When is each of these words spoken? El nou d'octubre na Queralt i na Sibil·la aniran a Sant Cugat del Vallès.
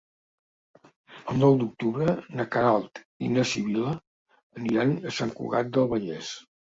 El 1.33 1.37
nou 1.41 1.59
d'octubre 1.63 2.15
na 2.39 2.45
Queralt 2.55 3.03
i 3.27 3.29
na 3.35 3.45
Sibil·la 3.53 3.93
aniran 4.63 4.97
a 5.11 5.15
Sant 5.19 5.35
Cugat 5.43 5.71
del 5.77 5.93
Vallès. 5.93 6.33